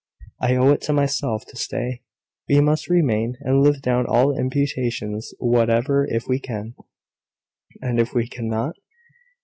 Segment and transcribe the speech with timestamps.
[0.39, 2.01] I owe it to myself to stay.
[2.49, 6.73] We must remain, and live down all imputations whatever, if we can."
[7.83, 8.77] "And if we cannot?"